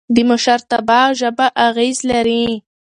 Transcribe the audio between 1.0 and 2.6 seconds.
ژبه اغېز لري